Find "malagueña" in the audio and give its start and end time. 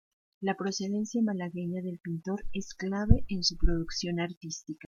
1.21-1.83